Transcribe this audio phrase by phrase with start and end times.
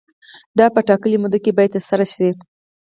[0.57, 2.29] دا په ټاکلې موده کې باید ترسره شي.